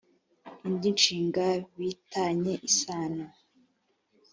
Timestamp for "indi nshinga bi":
0.67-1.89